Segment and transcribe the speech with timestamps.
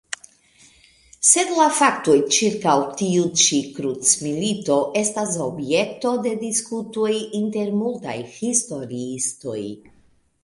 [1.31, 9.59] Sed la faktoj ĉirkaŭ tiu ĉi krucmilito estas objekto de diskutoj inter multaj historiistoj.